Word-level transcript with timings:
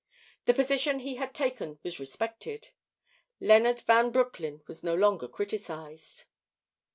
The 0.45 0.55
position 0.55 0.97
he 1.01 1.17
had 1.17 1.31
taken 1.35 1.77
was 1.83 1.99
respected. 1.99 2.69
Leonard 3.39 3.81
Van 3.81 4.09
Broecklyn 4.09 4.63
was 4.65 4.83
no 4.83 4.95
longer 4.95 5.27
criticized. 5.27 6.23